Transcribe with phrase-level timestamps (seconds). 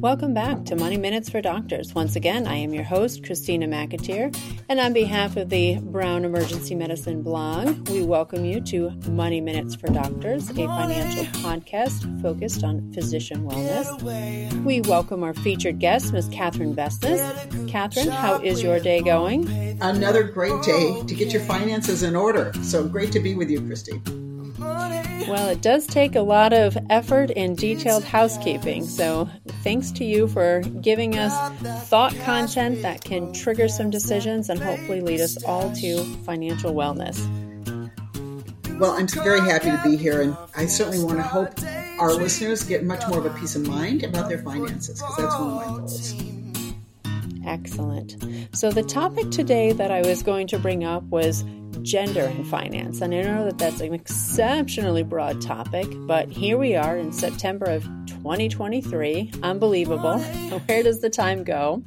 [0.00, 1.92] Welcome back to Money Minutes for Doctors.
[1.92, 4.32] Once again, I am your host, Christina McAteer,
[4.68, 9.74] and on behalf of the Brown Emergency Medicine blog, we welcome you to Money Minutes
[9.74, 14.62] for Doctors, a financial podcast focused on physician wellness.
[14.62, 16.28] We welcome our featured guest, Ms.
[16.30, 17.68] Katherine Vessenes.
[17.68, 19.48] Catherine, how is your day going?
[19.80, 22.52] Another great day to get your finances in order.
[22.62, 24.17] So great to be with you, Kristy.
[25.26, 28.86] Well, it does take a lot of effort and detailed housekeeping.
[28.86, 29.28] So,
[29.64, 31.34] thanks to you for giving us
[31.88, 37.18] thought content that can trigger some decisions and hopefully lead us all to financial wellness.
[38.78, 41.50] Well, I'm very happy to be here, and I certainly want to hope
[41.98, 45.38] our listeners get much more of a peace of mind about their finances because that's
[45.38, 46.14] one of my goals.
[47.44, 48.16] Excellent.
[48.52, 51.44] So, the topic today that I was going to bring up was
[51.82, 53.00] gender in finance.
[53.00, 57.66] And I know that that's an exceptionally broad topic, but here we are in September
[57.66, 59.32] of 2023.
[59.42, 60.18] Unbelievable.
[60.66, 61.82] Where does the time go?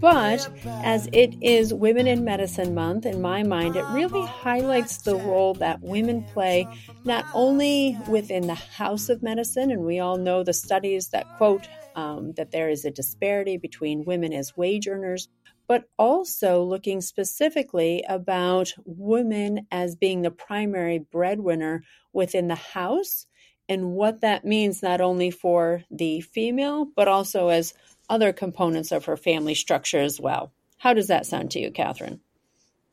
[0.00, 5.16] But as it is Women in Medicine Month, in my mind, it really highlights the
[5.16, 6.68] role that women play
[7.04, 11.66] not only within the house of medicine, and we all know the studies that quote
[11.96, 15.28] um, that there is a disparity between women as wage earners,
[15.66, 23.26] but also looking specifically about women as being the primary breadwinner within the house
[23.68, 27.74] and what that means not only for the female, but also as
[28.08, 30.52] other components of her family structure as well.
[30.78, 32.20] How does that sound to you, Catherine?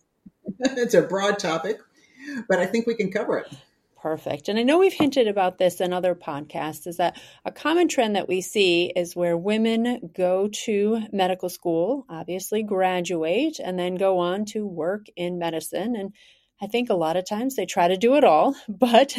[0.59, 1.80] it's a broad topic,
[2.47, 3.52] but I think we can cover it.
[4.02, 4.49] Perfect.
[4.49, 8.16] And I know we've hinted about this in other podcasts is that a common trend
[8.16, 14.17] that we see is where women go to medical school, obviously graduate, and then go
[14.17, 15.95] on to work in medicine.
[15.95, 16.13] And
[16.59, 19.16] I think a lot of times they try to do it all, but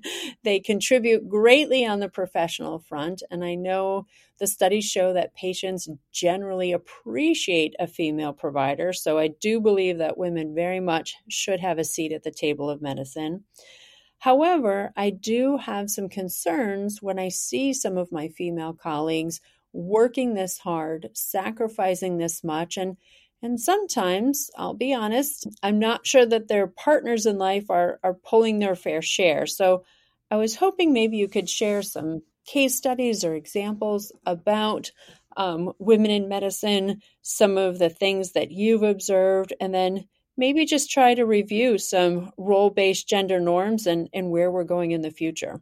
[0.42, 3.22] they contribute greatly on the professional front.
[3.30, 4.06] And I know
[4.40, 8.92] the studies show that patients generally appreciate a female provider.
[8.92, 12.68] So I do believe that women very much should have a seat at the table
[12.68, 13.44] of medicine.
[14.24, 19.42] However, I do have some concerns when I see some of my female colleagues
[19.74, 22.96] working this hard, sacrificing this much, and
[23.42, 28.14] and sometimes, I'll be honest, I'm not sure that their partners in life are, are
[28.14, 29.46] pulling their fair share.
[29.46, 29.84] So
[30.30, 34.90] I was hoping maybe you could share some case studies or examples about
[35.36, 40.06] um, women in medicine, some of the things that you've observed, and then
[40.36, 44.90] maybe just try to review some role based gender norms and, and where we're going
[44.90, 45.60] in the future.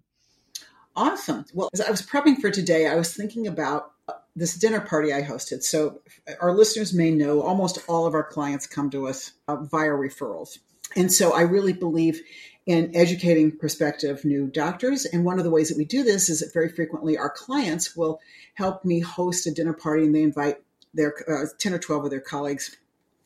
[0.94, 1.44] Awesome.
[1.55, 5.12] Well, as I was prepping for today, I was thinking about uh, this dinner party
[5.12, 5.62] I hosted.
[5.62, 6.00] So,
[6.41, 10.59] our listeners may know almost all of our clients come to us uh, via referrals.
[10.94, 12.21] And so, I really believe
[12.66, 15.06] in educating prospective new doctors.
[15.06, 17.97] And one of the ways that we do this is that very frequently our clients
[17.97, 18.21] will
[18.55, 20.59] help me host a dinner party and they invite
[20.94, 22.77] their uh, 10 or 12 of their colleagues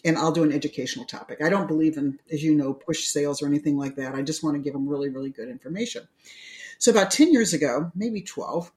[0.06, 1.42] and I'll do an educational topic.
[1.42, 4.14] I don't believe in, as you know, push sales or anything like that.
[4.14, 6.06] I just want to give them really, really good information.
[6.78, 8.70] So about 10 years ago, maybe 12,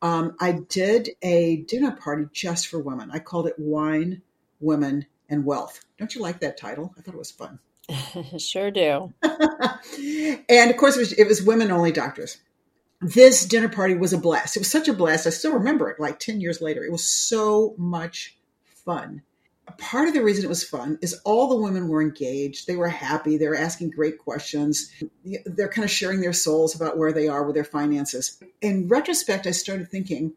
[0.00, 3.10] um, I did a dinner party just for women.
[3.12, 4.22] I called it Wine,
[4.58, 5.84] Women, and Wealth.
[5.98, 6.94] Don't you like that title?
[6.96, 7.58] I thought it was fun.
[8.38, 9.12] sure do.
[9.22, 12.38] and of course, it was, it was women only doctors.
[13.02, 14.56] This dinner party was a blast.
[14.56, 15.26] It was such a blast.
[15.26, 16.82] I still remember it like 10 years later.
[16.82, 19.22] It was so much fun
[19.78, 22.66] part of the reason it was fun is all the women were engaged.
[22.66, 23.36] They were happy.
[23.36, 24.90] They were asking great questions.
[25.44, 28.42] They're kind of sharing their souls about where they are with their finances.
[28.60, 30.34] In retrospect, I started thinking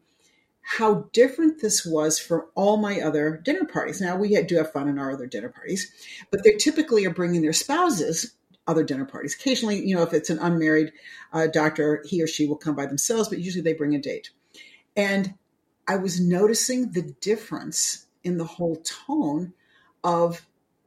[0.62, 4.00] how different this was from all my other dinner parties.
[4.00, 5.92] Now, we do have fun in our other dinner parties,
[6.30, 8.34] but they typically are bringing their spouses
[8.66, 9.34] other dinner parties.
[9.34, 10.92] Occasionally, you know, if it's an unmarried
[11.32, 14.30] uh, doctor, he or she will come by themselves, but usually they bring a date.
[14.96, 15.34] And
[15.86, 19.52] I was noticing the difference in the whole tone
[20.02, 20.44] of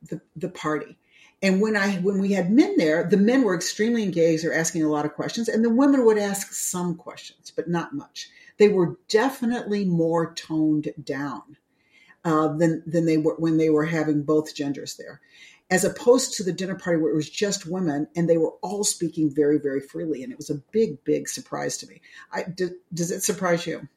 [0.09, 0.97] the, the party.
[1.41, 4.43] And when I when we had men there, the men were extremely engaged.
[4.43, 7.93] They're asking a lot of questions, and the women would ask some questions, but not
[7.93, 8.29] much.
[8.57, 11.57] They were definitely more toned down
[12.25, 15.21] uh, than than they were when they were having both genders there,
[15.69, 18.83] as opposed to the dinner party where it was just women and they were all
[18.83, 22.01] speaking very very freely, and it was a big big surprise to me.
[22.31, 22.45] I,
[22.93, 23.87] does it surprise you?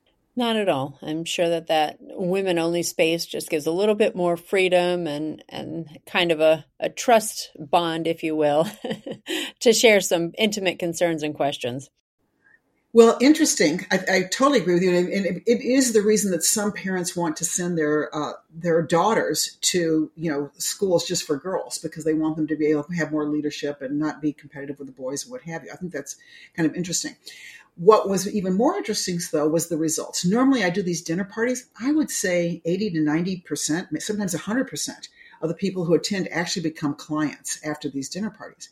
[0.40, 0.98] Not at all.
[1.02, 5.44] I'm sure that that women only space just gives a little bit more freedom and,
[5.50, 8.66] and kind of a, a trust bond, if you will,
[9.60, 11.90] to share some intimate concerns and questions.
[12.94, 13.86] Well, interesting.
[13.92, 17.14] I, I, totally agree with you, and it, it is the reason that some parents
[17.14, 22.02] want to send their uh, their daughters to you know schools just for girls because
[22.04, 24.88] they want them to be able to have more leadership and not be competitive with
[24.88, 25.70] the boys what have you.
[25.70, 26.16] I think that's
[26.56, 27.14] kind of interesting.
[27.76, 30.24] What was even more interesting, though, was the results.
[30.24, 31.68] Normally, I do these dinner parties.
[31.80, 35.08] I would say eighty to ninety percent, sometimes hundred percent,
[35.40, 38.68] of the people who attend actually become clients after these dinner parties.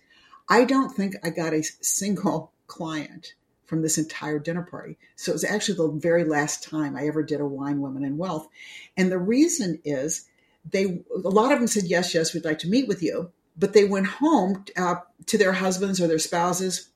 [0.48, 3.34] I don't think I got a single client
[3.64, 4.96] from this entire dinner party.
[5.16, 8.16] So it was actually the very last time I ever did a wine, women, and
[8.16, 8.48] wealth.
[8.96, 10.26] And the reason is
[10.70, 13.30] they, a lot of them said, yes, yes, we'd like to meet with you.
[13.58, 14.96] But they went home uh,
[15.26, 16.87] to their husbands or their spouses.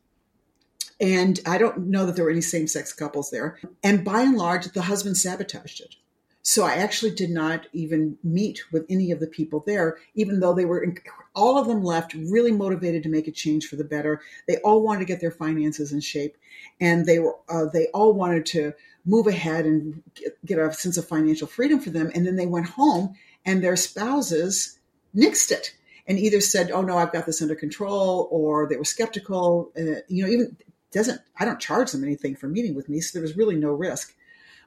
[1.02, 3.58] And I don't know that there were any same sex couples there.
[3.82, 5.96] And by and large, the husband sabotaged it.
[6.42, 10.54] So I actually did not even meet with any of the people there, even though
[10.54, 10.86] they were,
[11.34, 14.20] all of them left really motivated to make a change for the better.
[14.46, 16.36] They all wanted to get their finances in shape
[16.80, 18.72] and they were, uh, they all wanted to
[19.04, 20.02] move ahead and
[20.44, 22.10] get, a sense of financial freedom for them.
[22.14, 23.14] And then they went home
[23.44, 24.78] and their spouses
[25.16, 25.74] nixed it
[26.06, 29.70] and either said, "Oh no, I've got this under control," or they were skeptical.
[29.76, 30.56] Uh, you know, even
[30.92, 33.70] doesn't I don't charge them anything for meeting with me, so there was really no
[33.70, 34.14] risk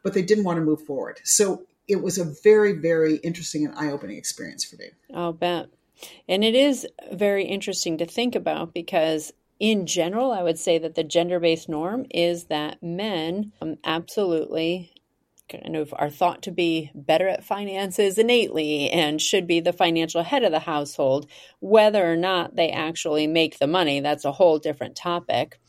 [0.06, 1.19] but they didn't want to move forward.
[1.24, 4.92] So it was a very, very interesting and eye opening experience for me.
[5.12, 5.69] I'll bet.
[6.30, 10.94] And it is very interesting to think about because, in general, I would say that
[10.94, 14.94] the gender based norm is that men um, absolutely
[15.50, 20.21] kind of are thought to be better at finances innately and should be the financial
[20.21, 21.28] head of the household.
[21.62, 25.60] Whether or not they actually make the money, that's a whole different topic.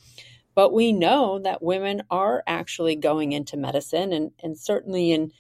[0.57, 5.31] But we know that women are actually going into medicine, and, and certainly in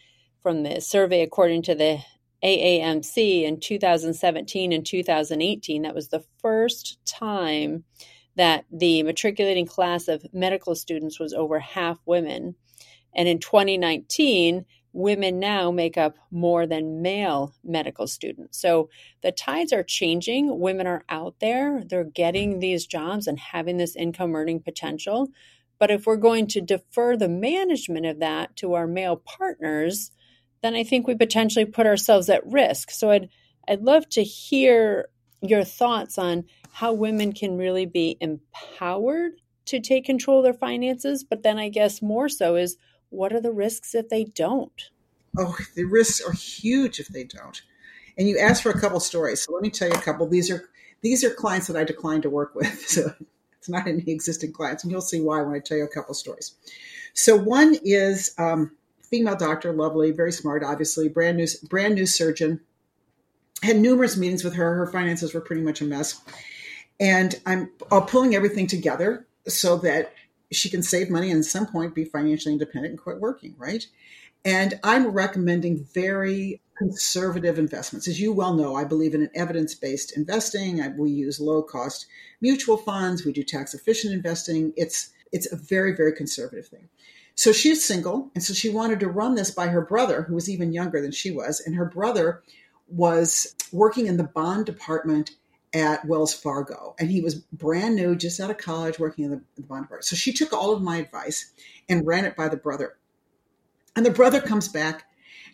[0.40, 1.98] from the survey according to the
[2.44, 7.82] AAMC in 2017 and 2018, that was the first time
[8.36, 12.54] that the matriculating class of medical students was over half women.
[13.14, 14.66] And in 2019,
[14.96, 18.58] women now make up more than male medical students.
[18.58, 18.88] So
[19.22, 20.58] the tides are changing.
[20.58, 25.28] Women are out there, they're getting these jobs and having this income earning potential.
[25.78, 30.10] But if we're going to defer the management of that to our male partners,
[30.62, 32.90] then I think we potentially put ourselves at risk.
[32.90, 33.28] So I'd
[33.68, 35.08] I'd love to hear
[35.42, 39.32] your thoughts on how women can really be empowered
[39.66, 42.76] to take control of their finances, but then I guess more so is
[43.10, 44.90] what are the risks if they don't?
[45.38, 47.62] Oh, the risks are huge if they don't.
[48.18, 49.42] And you asked for a couple stories.
[49.42, 50.26] So let me tell you a couple.
[50.26, 50.68] These are
[51.02, 52.86] these are clients that I declined to work with.
[52.88, 53.12] So
[53.58, 54.84] it's not any existing clients.
[54.84, 56.54] And you'll see why when I tell you a couple stories.
[57.14, 58.70] So one is um,
[59.02, 62.60] female doctor, lovely, very smart, obviously, brand new brand new surgeon.
[63.62, 64.74] Had numerous meetings with her.
[64.74, 66.20] Her finances were pretty much a mess.
[67.00, 70.12] And I'm uh, pulling everything together so that
[70.52, 73.86] she can save money and at some point be financially independent and quit working, right?
[74.44, 78.06] And I'm recommending very conservative investments.
[78.06, 80.80] As you well know, I believe in an evidence based investing.
[80.96, 82.06] We use low cost
[82.40, 83.24] mutual funds.
[83.24, 84.72] We do tax efficient investing.
[84.76, 86.88] It's it's a very very conservative thing.
[87.34, 90.48] So she's single, and so she wanted to run this by her brother, who was
[90.48, 92.42] even younger than she was, and her brother
[92.88, 95.32] was working in the bond department
[95.76, 99.42] at Wells Fargo, and he was brand new, just out of college, working in the,
[99.56, 100.06] the bond department.
[100.06, 101.52] So she took all of my advice
[101.88, 102.96] and ran it by the brother.
[103.94, 105.04] And the brother comes back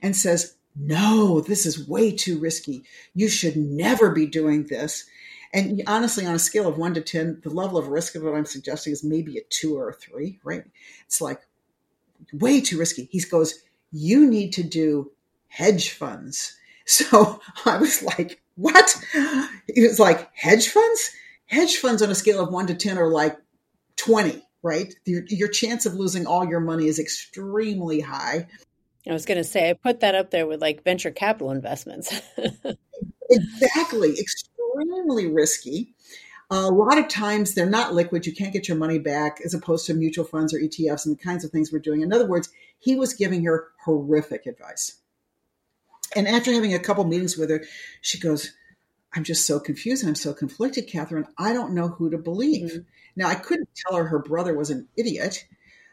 [0.01, 2.85] and says, No, this is way too risky.
[3.15, 5.07] You should never be doing this.
[5.53, 8.35] And honestly, on a scale of one to 10, the level of risk of what
[8.35, 10.65] I'm suggesting is maybe a two or a three, right?
[11.05, 11.41] It's like
[12.33, 13.09] way too risky.
[13.11, 15.11] He goes, You need to do
[15.49, 16.59] hedge funds.
[16.85, 18.97] So I was like, What?
[19.77, 21.11] Was like, Hedge funds?
[21.47, 23.37] Hedge funds on a scale of one to 10 are like
[23.97, 24.95] 20 right?
[25.05, 28.47] Your, your chance of losing all your money is extremely high.
[29.09, 32.21] I was going to say, I put that up there with like venture capital investments.
[33.31, 34.19] exactly.
[34.19, 35.95] Extremely risky.
[36.51, 38.27] a lot of times they're not liquid.
[38.27, 41.23] You can't get your money back as opposed to mutual funds or ETFs and the
[41.23, 42.03] kinds of things we're doing.
[42.03, 44.99] In other words, he was giving her horrific advice.
[46.15, 47.65] And after having a couple meetings with her,
[48.03, 48.53] she goes,
[49.15, 51.27] I'm just so confused and I'm so conflicted, Catherine.
[51.37, 52.71] I don't know who to believe.
[52.71, 52.81] Mm-hmm.
[53.17, 55.47] Now, I couldn't tell her her brother was an idiot,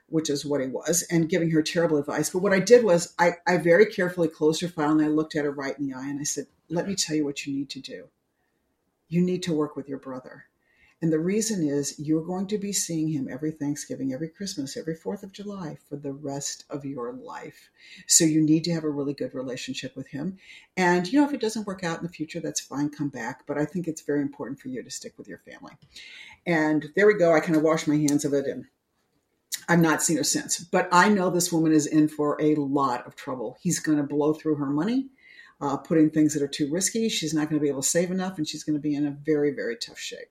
[0.07, 2.29] which is what he was, and giving her terrible advice.
[2.29, 5.35] But what I did was I, I very carefully closed her file and I looked
[5.35, 7.53] at her right in the eye and I said, Let me tell you what you
[7.53, 8.07] need to do.
[9.09, 10.45] You need to work with your brother.
[11.01, 14.95] And the reason is you're going to be seeing him every Thanksgiving, every Christmas, every
[14.95, 17.69] 4th of July for the rest of your life.
[18.05, 20.37] So you need to have a really good relationship with him.
[20.75, 23.47] And, you know, if it doesn't work out in the future, that's fine, come back.
[23.47, 25.73] But I think it's very important for you to stick with your family.
[26.45, 27.33] And there we go.
[27.33, 28.65] I kind of washed my hands of it and
[29.69, 33.05] I've not seen her since, but I know this woman is in for a lot
[33.05, 33.57] of trouble.
[33.61, 35.09] He's going to blow through her money,
[35.61, 37.07] uh, putting things that are too risky.
[37.07, 39.05] She's not going to be able to save enough, and she's going to be in
[39.05, 40.29] a very, very tough shape.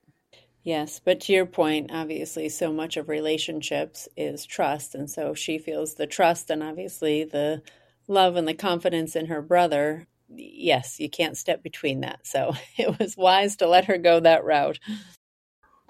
[0.63, 4.95] Yes, but to your point, obviously, so much of relationships is trust.
[4.95, 7.63] And so she feels the trust and obviously the
[8.07, 10.07] love and the confidence in her brother.
[10.29, 12.27] Yes, you can't step between that.
[12.27, 14.79] So it was wise to let her go that route.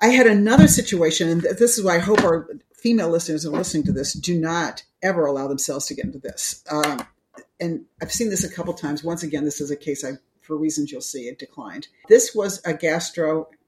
[0.00, 3.82] I had another situation, and this is why I hope our female listeners are listening
[3.84, 6.62] to this do not ever allow themselves to get into this.
[6.70, 7.04] Um,
[7.60, 9.02] and I've seen this a couple times.
[9.02, 11.88] Once again, this is a case I, for reasons you'll see, it declined.
[12.08, 12.74] This was a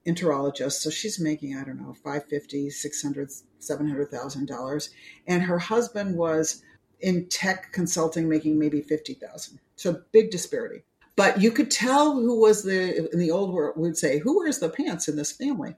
[0.07, 4.91] gastroenterologist, so she's making I don't know 550, 600, 700,000 dollars,
[5.27, 6.63] and her husband was
[7.01, 9.59] in tech consulting making maybe 50,000.
[9.77, 10.83] So big disparity.
[11.17, 14.59] But you could tell who was the in the old world would say who wears
[14.59, 15.75] the pants in this family.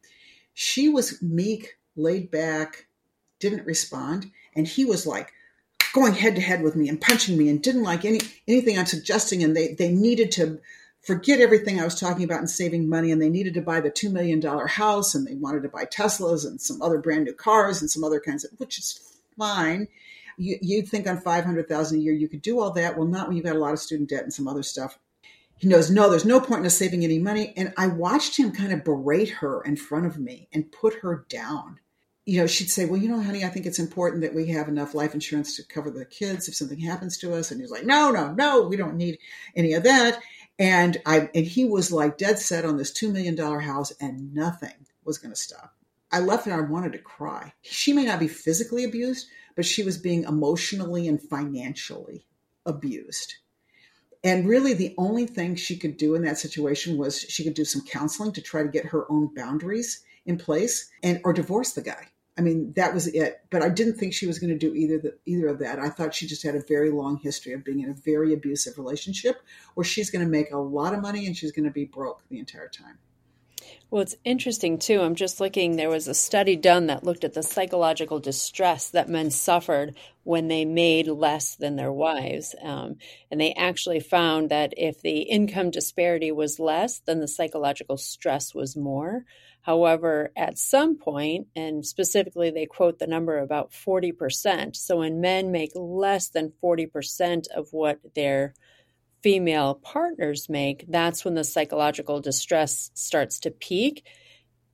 [0.55, 2.87] She was meek, laid back,
[3.41, 5.33] didn't respond, and he was like
[5.95, 8.87] going head to head with me and punching me and didn't like any anything I'm
[8.87, 10.61] suggesting and they they needed to
[11.03, 13.91] forget everything I was talking about and saving money and they needed to buy the
[13.91, 17.35] 2 million dollar house and they wanted to buy Teslas and some other brand new
[17.35, 19.89] cars and some other kinds of which is fine.
[20.39, 22.97] You, you'd think on 500,000 a year you could do all that.
[22.97, 24.99] Well, not when you've got a lot of student debt and some other stuff.
[25.57, 27.53] He knows, no, there's no point in us saving any money.
[27.57, 31.25] And I watched him kind of berate her in front of me and put her
[31.29, 31.79] down
[32.25, 34.69] you know, she'd say, Well, you know, honey, I think it's important that we have
[34.69, 37.51] enough life insurance to cover the kids if something happens to us.
[37.51, 39.19] And he's like, No, no, no, we don't need
[39.57, 40.21] any of that.
[40.62, 44.33] And I and he was like dead set on this two million dollar house and
[44.33, 45.75] nothing was gonna stop.
[46.12, 47.52] I left and I wanted to cry.
[47.62, 49.26] She may not be physically abused,
[49.57, 52.26] but she was being emotionally and financially
[52.64, 53.35] abused.
[54.23, 57.64] And really, the only thing she could do in that situation was she could do
[57.64, 61.83] some counseling to try to get her own boundaries in place and or divorce the
[61.83, 62.07] guy.
[62.39, 63.41] I mean, that was it.
[63.51, 65.79] But I didn't think she was going to do either the, either of that.
[65.79, 68.79] I thought she just had a very long history of being in a very abusive
[68.79, 69.43] relationship
[69.75, 72.23] where she's going to make a lot of money and she's going to be broke
[72.31, 72.99] the entire time.
[73.91, 75.03] Well, it's interesting too.
[75.03, 79.09] I'm just looking, there was a study done that looked at the psychological distress that
[79.09, 82.55] men suffered when they made less than their wives.
[82.62, 82.97] Um,
[83.31, 88.55] and they actually found that if the income disparity was less, then the psychological stress
[88.55, 89.25] was more.
[89.62, 94.75] However, at some point, and specifically they quote the number about 40%.
[94.75, 98.54] So when men make less than 40% of what their
[99.23, 104.04] female partners make, that's when the psychological distress starts to peak.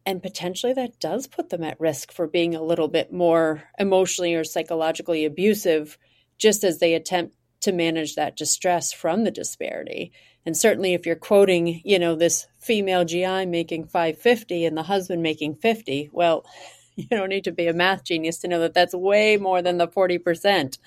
[0.07, 4.35] And potentially that does put them at risk for being a little bit more emotionally
[4.35, 5.99] or psychologically abusive,
[6.39, 10.13] just as they attempt to manage that distress from the disparity.
[10.47, 15.23] And certainly if you're quoting, you know, this female GI making 550 and the husband
[15.23, 16.47] making 50, well,
[16.97, 19.79] you don't need to be a math genius to know that that's way more than
[19.79, 20.79] the 40%.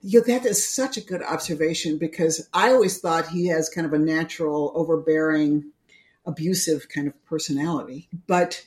[0.00, 3.92] Yeah, that is such a good observation because I always thought he has kind of
[3.92, 5.72] a natural, overbearing,
[6.24, 8.08] abusive kind of personality.
[8.26, 8.66] But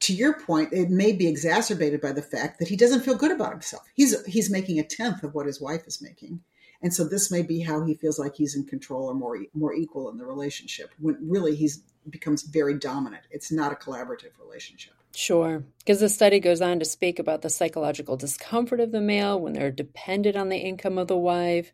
[0.00, 3.32] to your point, it may be exacerbated by the fact that he doesn't feel good
[3.32, 3.82] about himself.
[3.94, 6.40] He's he's making a tenth of what his wife is making,
[6.82, 9.74] and so this may be how he feels like he's in control or more more
[9.74, 10.90] equal in the relationship.
[10.98, 13.24] When really he's becomes very dominant.
[13.30, 14.94] It's not a collaborative relationship.
[15.14, 19.40] Sure, because the study goes on to speak about the psychological discomfort of the male
[19.40, 21.72] when they're dependent on the income of the wife,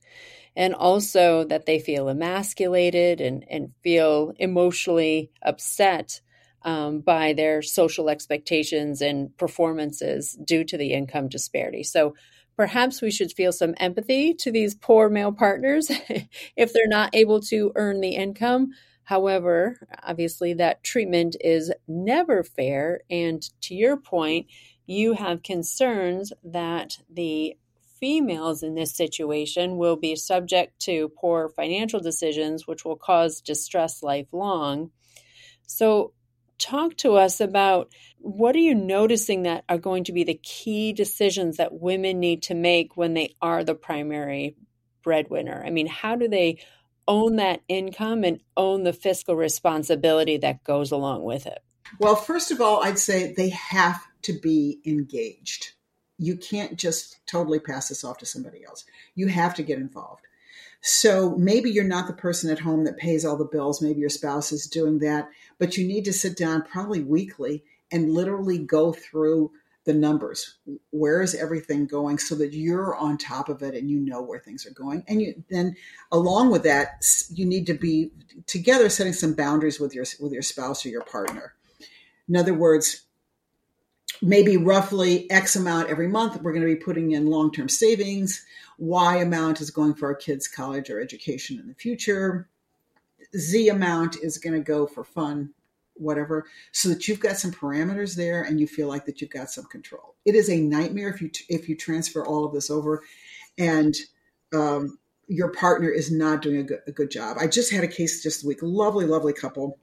[0.56, 6.20] and also that they feel emasculated and, and feel emotionally upset
[6.62, 11.82] um, by their social expectations and performances due to the income disparity.
[11.82, 12.14] So
[12.56, 15.90] perhaps we should feel some empathy to these poor male partners
[16.56, 18.70] if they're not able to earn the income.
[19.04, 23.02] However, obviously, that treatment is never fair.
[23.08, 24.46] And to your point,
[24.86, 27.56] you have concerns that the
[28.00, 34.02] females in this situation will be subject to poor financial decisions, which will cause distress
[34.02, 34.90] lifelong.
[35.66, 36.12] So,
[36.58, 40.92] talk to us about what are you noticing that are going to be the key
[40.92, 44.56] decisions that women need to make when they are the primary
[45.02, 45.62] breadwinner?
[45.64, 46.58] I mean, how do they
[47.08, 51.58] own that income and own the fiscal responsibility that goes along with it?
[52.00, 55.72] Well, first of all, I'd say they have to be engaged.
[56.18, 58.84] You can't just totally pass this off to somebody else.
[59.14, 60.25] You have to get involved.
[60.88, 63.82] So maybe you're not the person at home that pays all the bills.
[63.82, 65.28] Maybe your spouse is doing that,
[65.58, 69.50] but you need to sit down probably weekly and literally go through
[69.84, 70.58] the numbers.
[70.90, 74.38] Where is everything going so that you're on top of it and you know where
[74.38, 75.02] things are going.
[75.08, 75.74] And you then
[76.12, 78.12] along with that, you need to be
[78.46, 81.54] together setting some boundaries with your with your spouse or your partner.
[82.28, 83.06] In other words,
[84.22, 88.46] maybe roughly X amount every month we're going to be putting in long term savings.
[88.78, 92.48] Y amount is going for our kids' college or education in the future.
[93.36, 95.50] Z amount is going to go for fun,
[95.94, 99.50] whatever, so that you've got some parameters there and you feel like that you've got
[99.50, 100.14] some control.
[100.24, 103.02] It is a nightmare if you if you transfer all of this over,
[103.58, 103.96] and
[104.54, 107.38] um, your partner is not doing a good, a good job.
[107.40, 109.78] I just had a case just a week, lovely, lovely couple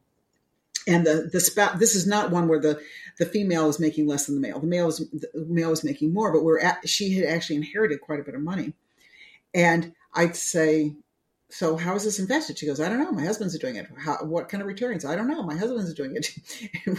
[0.88, 2.80] and the the spouse this is not one where the
[3.20, 6.14] the female is making less than the male the male is the male is making
[6.14, 8.74] more but we're at, she had actually inherited quite a bit of money
[9.53, 10.93] and i'd say
[11.50, 14.17] so how is this invested she goes i don't know my husband's doing it how,
[14.24, 16.27] what kind of returns i don't know my husband's doing it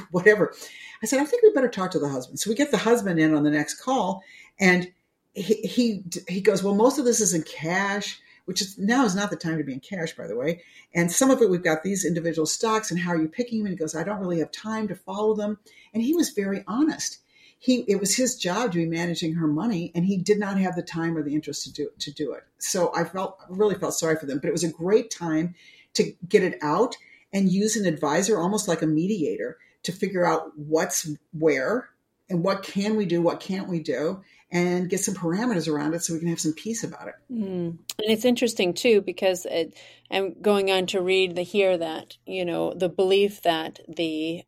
[0.11, 0.55] whatever
[1.03, 3.19] i said i think we better talk to the husband so we get the husband
[3.19, 4.23] in on the next call
[4.59, 4.91] and
[5.33, 9.15] he he, he goes well most of this is in cash which is now is
[9.15, 10.63] not the time to be in cash, by the way.
[10.95, 13.67] And some of it, we've got these individual stocks and how are you picking them?
[13.67, 15.59] And he goes, I don't really have time to follow them.
[15.93, 17.19] And he was very honest.
[17.65, 20.77] He, it was his job to be managing her money and he did not have
[20.77, 22.43] the time or the interest to do to do it.
[22.59, 25.55] So I felt really felt sorry for them, but it was a great time
[25.95, 26.95] to get it out
[27.33, 31.89] and use an advisor almost like a mediator to figure out what's where
[32.29, 36.03] and what can we do, what can't we do, and get some parameters around it
[36.03, 37.15] so we can have some peace about it.
[37.33, 37.69] Mm.
[37.69, 39.75] And it's interesting too because it,
[40.11, 44.45] I'm going on to read the here that you know the belief that the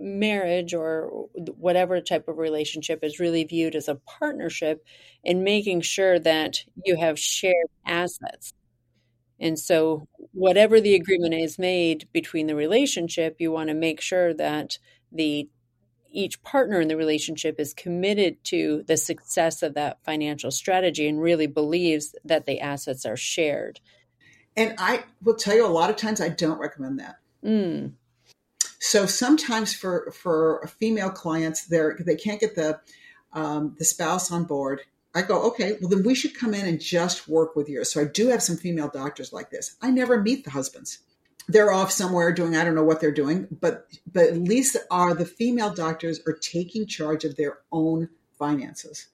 [0.00, 4.84] marriage or whatever type of relationship is really viewed as a partnership
[5.22, 8.52] in making sure that you have shared assets.
[9.40, 14.32] And so, whatever the agreement is made between the relationship, you want to make sure
[14.34, 14.78] that
[15.10, 15.48] the
[16.10, 21.20] each partner in the relationship is committed to the success of that financial strategy and
[21.20, 23.80] really believes that the assets are shared.
[24.56, 27.16] And I will tell you, a lot of times I don't recommend that.
[27.44, 27.94] Mm.
[28.84, 32.80] So sometimes for for female clients, they they can't get the
[33.32, 34.82] um, the spouse on board.
[35.14, 37.92] I go, okay, well then we should come in and just work with yours.
[37.92, 39.76] So I do have some female doctors like this.
[39.80, 40.98] I never meet the husbands
[41.48, 45.14] they're off somewhere doing I don't know what they're doing, but but at least are
[45.14, 49.08] the female doctors are taking charge of their own finances.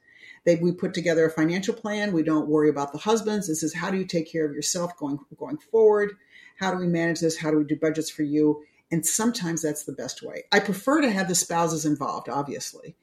[0.44, 2.12] They, we put together a financial plan.
[2.12, 3.48] We don't worry about the husbands.
[3.48, 6.12] This is how do you take care of yourself going going forward?
[6.58, 7.36] How do we manage this?
[7.36, 8.62] How do we do budgets for you?
[8.90, 10.44] And sometimes that's the best way.
[10.50, 12.96] I prefer to have the spouses involved, obviously.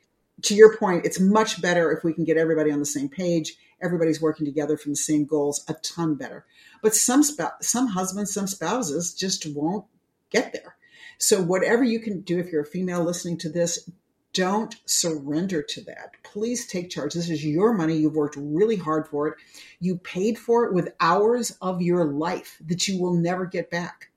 [0.44, 3.56] To your point, it's much better if we can get everybody on the same page.
[3.82, 6.46] Everybody's working together from the same goals, a ton better.
[6.84, 9.86] But some some husbands, some spouses just won't
[10.30, 10.76] get there.
[11.18, 13.90] So whatever you can do, if you're a female listening to this,
[14.34, 16.12] don't surrender to that.
[16.24, 17.14] Please take charge.
[17.14, 17.98] This is your money.
[17.98, 19.36] You've worked really hard for it.
[19.80, 24.12] You paid for it with hours of your life that you will never get back.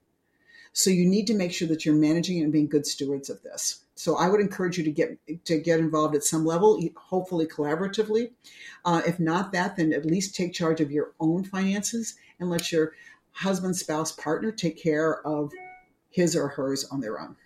[0.73, 3.85] So you need to make sure that you're managing and being good stewards of this.
[3.97, 8.31] So I would encourage you to get to get involved at some level, hopefully collaboratively.
[8.85, 12.73] Uh, if not that, then at least take charge of your own finances and let
[12.73, 12.93] your
[13.33, 15.53] husband, spouse, partner take care of
[16.11, 17.37] his or hers on their own.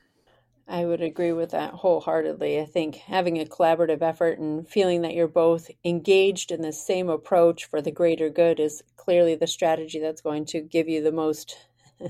[0.67, 2.59] I would agree with that wholeheartedly.
[2.59, 7.11] I think having a collaborative effort and feeling that you're both engaged in the same
[7.11, 11.13] approach for the greater good is clearly the strategy that's going to give you the
[11.13, 11.57] most,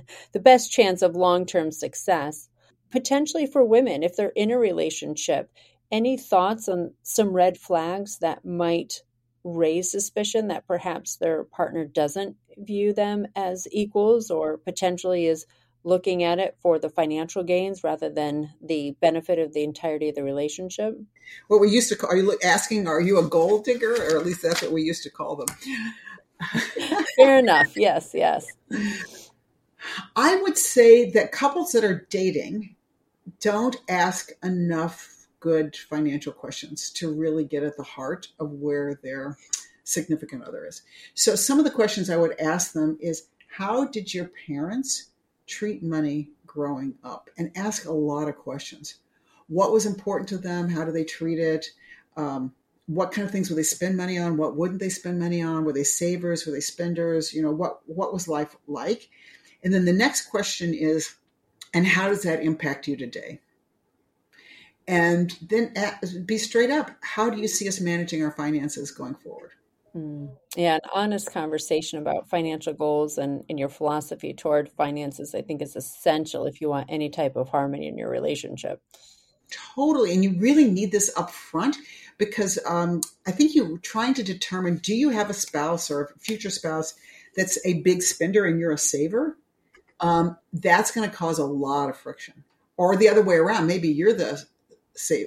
[0.32, 2.48] the best chance of long term success.
[2.90, 5.50] Potentially for women, if they're in a relationship,
[5.90, 9.02] any thoughts on some red flags that might
[9.42, 15.46] raise suspicion that perhaps their partner doesn't view them as equals or potentially is
[15.84, 20.14] looking at it for the financial gains rather than the benefit of the entirety of
[20.14, 20.98] the relationship.
[21.48, 23.92] What we used to call, are you asking, are you a gold digger?
[23.92, 25.48] Or at least that's what we used to call them.
[27.16, 27.76] Fair enough.
[27.76, 28.46] Yes, yes.
[30.16, 32.74] I would say that couples that are dating
[33.40, 39.36] don't ask enough good financial questions to really get at the heart of where their
[39.84, 40.82] significant other is.
[41.14, 45.10] So some of the questions I would ask them is how did your parents
[45.46, 47.30] treat money growing up?
[47.36, 48.96] And ask a lot of questions.
[49.48, 50.70] What was important to them?
[50.70, 51.66] How do they treat it?
[52.16, 52.54] Um,
[52.86, 54.36] what kind of things would they spend money on?
[54.36, 55.64] What wouldn't they spend money on?
[55.64, 56.46] Were they savers?
[56.46, 57.32] Were they spenders?
[57.32, 59.08] You know, what what was life like?
[59.64, 61.14] And then the next question is,
[61.72, 63.40] and how does that impact you today?
[64.86, 65.72] and then
[66.26, 66.90] be straight up.
[67.00, 69.52] How do you see us managing our finances going forward?
[69.96, 70.30] Mm.
[70.56, 75.62] Yeah, an honest conversation about financial goals and, and your philosophy toward finances, I think,
[75.62, 78.80] is essential if you want any type of harmony in your relationship.
[79.74, 80.12] Totally.
[80.12, 81.76] And you really need this up front
[82.18, 86.18] because um, I think you're trying to determine do you have a spouse or a
[86.18, 86.94] future spouse
[87.36, 89.36] that's a big spender and you're a saver?
[90.00, 92.44] Um, that's going to cause a lot of friction.
[92.76, 94.44] Or the other way around, maybe you're the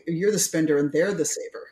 [0.08, 1.67] you're the spender and they're the saver.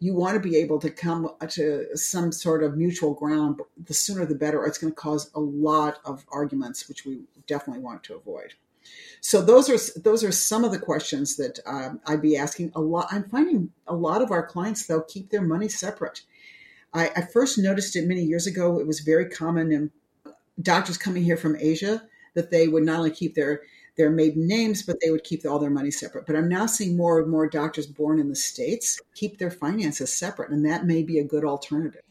[0.00, 3.60] You want to be able to come to some sort of mutual ground.
[3.86, 4.64] The sooner the better.
[4.66, 8.54] It's going to cause a lot of arguments, which we definitely want to avoid.
[9.20, 12.72] So those are those are some of the questions that um, I'd be asking.
[12.74, 13.08] A lot.
[13.10, 16.22] I'm finding a lot of our clients though keep their money separate.
[16.92, 18.78] I, I first noticed it many years ago.
[18.78, 19.90] It was very common in
[20.60, 22.02] doctors coming here from Asia
[22.34, 23.62] that they would not only keep their
[23.96, 26.26] their maiden names, but they would keep all their money separate.
[26.26, 30.12] But I'm now seeing more and more doctors born in the States keep their finances
[30.12, 32.02] separate, and that may be a good alternative.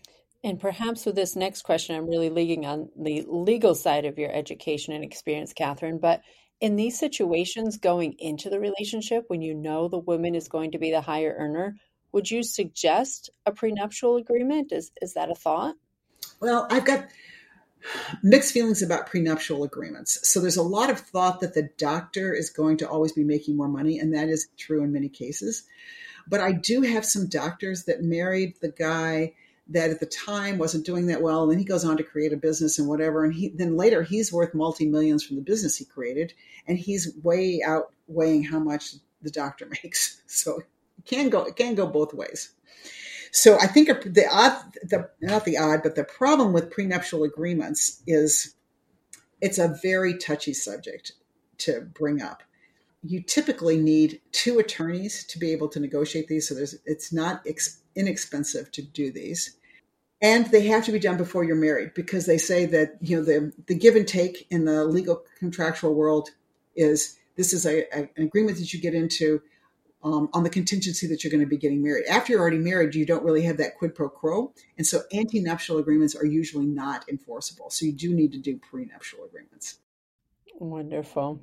[0.46, 4.32] And perhaps with this next question, I'm really leaning on the legal side of your
[4.32, 6.00] education and experience, Catherine.
[6.00, 6.22] But
[6.60, 10.78] in these situations, going into the relationship, when you know the woman is going to
[10.78, 11.76] be the higher earner,
[12.12, 14.72] would you suggest a prenuptial agreement?
[14.72, 15.76] Is is that a thought?
[16.40, 17.08] Well, I've got
[18.22, 20.28] mixed feelings about prenuptial agreements.
[20.30, 23.58] So there's a lot of thought that the doctor is going to always be making
[23.58, 25.64] more money, and that is true in many cases.
[26.28, 29.34] But I do have some doctors that married the guy
[29.68, 31.44] that at the time wasn't doing that well.
[31.44, 33.24] And then he goes on to create a business and whatever.
[33.24, 36.34] And he then later he's worth multi millions from the business he created,
[36.68, 40.22] and he's way outweighing how much the doctor makes.
[40.28, 40.66] So it
[41.06, 42.52] can go it can go both ways.
[43.34, 48.04] So I think the odd, the not the odd, but the problem with prenuptial agreements
[48.06, 48.54] is
[49.42, 51.14] it's a very touchy subject
[51.58, 52.44] to bring up.
[53.02, 57.42] You typically need two attorneys to be able to negotiate these, so there's it's not
[57.48, 59.58] ex- inexpensive to do these,
[60.22, 63.24] and they have to be done before you're married because they say that you know
[63.24, 66.30] the the give and take in the legal contractual world
[66.76, 69.42] is this is a, a, an agreement that you get into
[70.04, 72.06] um, on the contingency that you're going to be getting married.
[72.08, 74.54] After you're already married, you don't really have that quid pro quo.
[74.78, 77.70] And so anti-nuptial agreements are usually not enforceable.
[77.70, 79.80] So you do need to do prenuptial agreements.
[80.60, 81.42] Wonderful.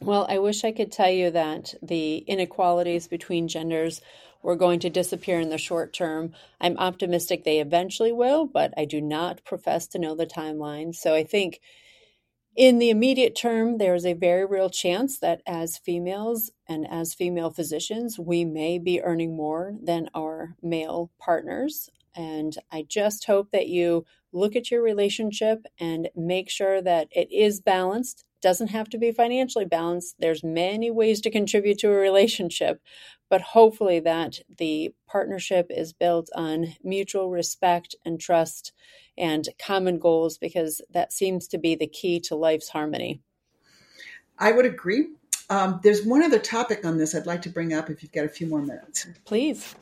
[0.00, 4.00] Well, I wish I could tell you that the inequalities between genders
[4.42, 6.32] were going to disappear in the short term.
[6.60, 10.94] I'm optimistic they eventually will, but I do not profess to know the timeline.
[10.94, 11.60] So I think
[12.56, 17.12] in the immediate term, there is a very real chance that as females and as
[17.12, 21.90] female physicians, we may be earning more than our male partners.
[22.14, 27.30] And I just hope that you look at your relationship and make sure that it
[27.30, 28.24] is balanced.
[28.40, 30.16] Doesn't have to be financially balanced.
[30.18, 32.80] There's many ways to contribute to a relationship,
[33.28, 38.72] but hopefully that the partnership is built on mutual respect and trust
[39.18, 43.20] and common goals because that seems to be the key to life's harmony.
[44.38, 45.08] I would agree.
[45.48, 48.24] Um, there's one other topic on this I'd like to bring up if you've got
[48.24, 49.06] a few more minutes.
[49.24, 49.74] Please.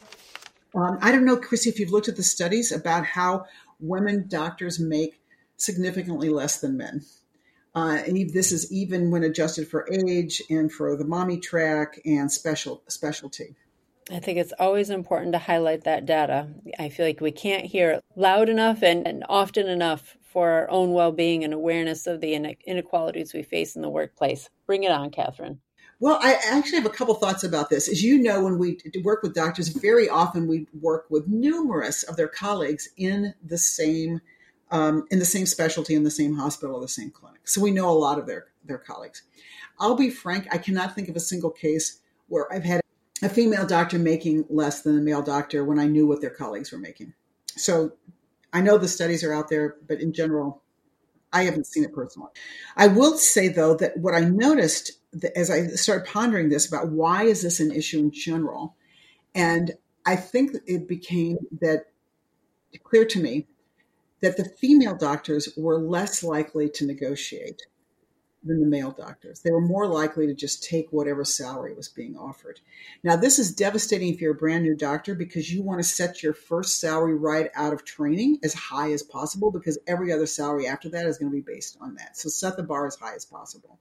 [0.75, 3.47] Um, I don't know, Chrissy, if you've looked at the studies about how
[3.81, 5.21] women doctors make
[5.57, 7.03] significantly less than men.
[7.75, 12.31] Uh, and this is even when adjusted for age and for the mommy track and
[12.31, 13.57] special specialty.
[14.11, 16.49] I think it's always important to highlight that data.
[16.79, 20.71] I feel like we can't hear it loud enough and, and often enough for our
[20.71, 22.35] own well being and awareness of the
[22.67, 24.51] inequalities we face in the workplace.
[24.67, 25.61] Bring it on, Catherine.
[26.01, 27.89] Well, I actually have a couple thoughts about this.
[27.89, 32.17] As you know, when we work with doctors, very often we work with numerous of
[32.17, 34.21] their colleagues in the same
[34.71, 37.43] um, in the same specialty, in the same hospital, the same clinic.
[37.45, 39.23] So we know a lot of their their colleagues.
[39.79, 42.81] I'll be frank; I cannot think of a single case where I've had
[43.25, 46.71] a female doctor making less than a male doctor when I knew what their colleagues
[46.71, 47.15] were making.
[47.57, 47.93] So
[48.53, 50.63] I know the studies are out there, but in general,
[51.33, 52.31] I haven't seen it personally.
[52.77, 54.93] I will say though that what I noticed
[55.35, 58.77] as I started pondering this about why is this an issue in general,
[59.35, 59.73] and
[60.05, 61.87] I think it became that
[62.83, 63.47] clear to me
[64.21, 67.63] that the female doctors were less likely to negotiate
[68.45, 69.41] than the male doctors.
[69.41, 72.61] They were more likely to just take whatever salary was being offered.
[73.03, 76.23] Now, this is devastating if you're a brand new doctor because you want to set
[76.23, 80.67] your first salary right out of training as high as possible because every other salary
[80.67, 82.17] after that is going to be based on that.
[82.17, 83.79] So set the bar as high as possible.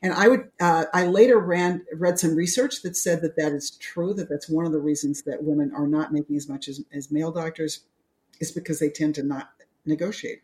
[0.00, 3.72] And I would, uh, I later ran read some research that said that that is
[3.72, 4.14] true.
[4.14, 7.10] That that's one of the reasons that women are not making as much as, as
[7.10, 7.80] male doctors,
[8.40, 9.50] is because they tend to not
[9.84, 10.42] negotiate.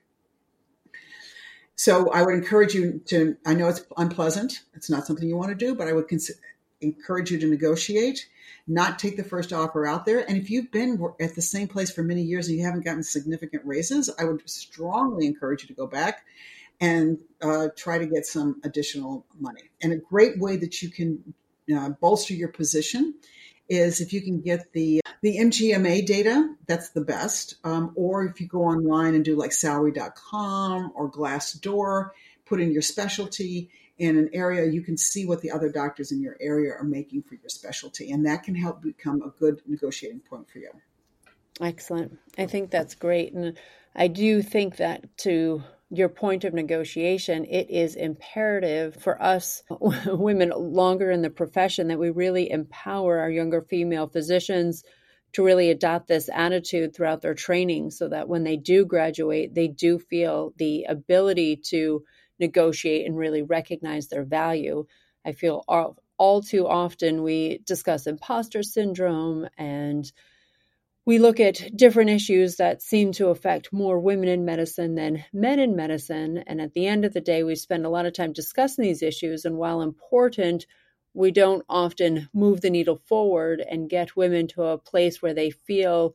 [1.77, 4.61] So I would encourage you to, I know it's unpleasant.
[4.75, 6.31] It's not something you want to do, but I would cons-
[6.81, 8.29] encourage you to negotiate,
[8.67, 10.21] not take the first offer out there.
[10.29, 13.03] And if you've been at the same place for many years and you haven't gotten
[13.03, 16.25] significant raises, I would strongly encourage you to go back
[16.81, 19.63] and uh, try to get some additional money.
[19.83, 21.35] And a great way that you can
[21.75, 23.15] uh, bolster your position
[23.69, 27.55] is if you can get the the MGMA data, that's the best.
[27.65, 32.11] Um, or if you go online and do like salary.com or Glassdoor,
[32.45, 36.21] put in your specialty in an area you can see what the other doctors in
[36.21, 40.19] your area are making for your specialty and that can help become a good negotiating
[40.19, 40.69] point for you
[41.61, 43.57] excellent i think that's great and
[43.95, 50.51] i do think that to your point of negotiation it is imperative for us women
[50.57, 54.83] longer in the profession that we really empower our younger female physicians
[55.35, 59.68] to really adopt this attitude throughout their training so that when they do graduate they
[59.68, 62.03] do feel the ability to
[62.38, 64.87] negotiate and really recognize their value.
[65.25, 70.11] I feel all, all too often we discuss imposter syndrome and
[71.07, 75.59] we look at different issues that seem to affect more women in medicine than men
[75.59, 76.42] in medicine.
[76.47, 79.03] And at the end of the day, we spend a lot of time discussing these
[79.03, 79.44] issues.
[79.44, 80.66] And while important,
[81.14, 85.50] we don't often move the needle forward and get women to a place where they
[85.50, 86.14] feel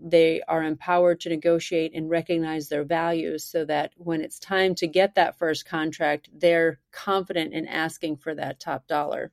[0.00, 4.86] they are empowered to negotiate and recognize their values so that when it's time to
[4.86, 9.32] get that first contract, they're confident in asking for that top dollar.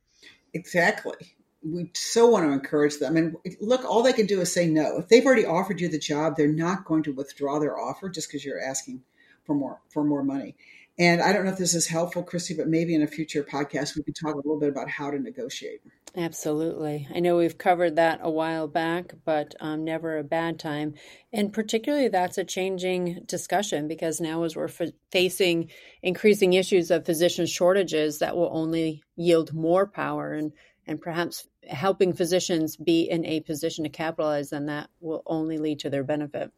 [0.53, 1.15] Exactly.
[1.61, 3.17] We so want to encourage them.
[3.17, 4.99] And look, all they can do is say no.
[4.99, 8.29] If they've already offered you the job, they're not going to withdraw their offer just
[8.29, 9.01] because you're asking
[9.45, 10.55] for more for more money.
[10.99, 13.95] And I don't know if this is helpful, Kristy, but maybe in a future podcast
[13.95, 15.81] we could talk a little bit about how to negotiate.
[16.15, 17.07] Absolutely.
[17.13, 20.93] I know we've covered that a while back, but um, never a bad time.
[21.31, 25.71] And particularly, that's a changing discussion because now, as we're f- facing
[26.03, 30.51] increasing issues of physician shortages, that will only yield more power and
[30.85, 35.79] and perhaps helping physicians be in a position to capitalize on that will only lead
[35.79, 36.51] to their benefit.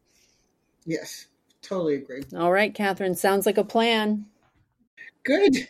[0.84, 1.28] Yes,
[1.68, 2.22] Totally agree.
[2.36, 3.14] All right, Catherine.
[3.14, 4.26] Sounds like a plan.
[5.24, 5.68] Good.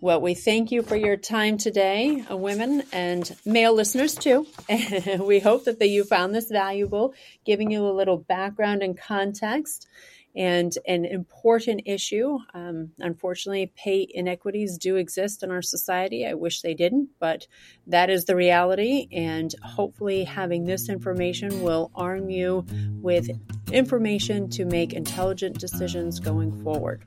[0.00, 4.46] Well, we thank you for your time today, uh, women and male listeners too.
[5.20, 9.86] we hope that you found this valuable, giving you a little background and context
[10.34, 12.38] and an important issue.
[12.54, 16.26] Um, unfortunately, pay inequities do exist in our society.
[16.26, 17.46] I wish they didn't, but
[17.86, 19.08] that is the reality.
[19.12, 22.64] And hopefully, having this information will arm you
[23.00, 23.28] with
[23.72, 27.02] information to make intelligent decisions going forward.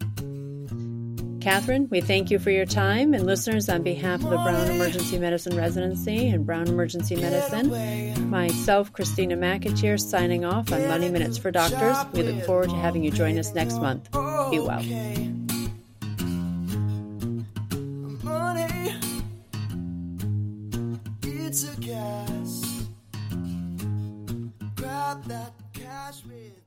[1.43, 3.13] Catherine, we thank you for your time.
[3.13, 8.93] And listeners, on behalf of the Brown Emergency Medicine Residency and Brown Emergency Medicine, myself,
[8.93, 11.97] Christina McAteer, signing off on Money Minutes for Doctors.
[12.13, 14.10] We look forward to having you join us next month.
[14.12, 14.82] Be well.
[25.27, 26.62] that cash with